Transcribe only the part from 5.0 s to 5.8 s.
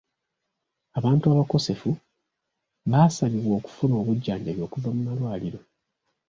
malwaliro.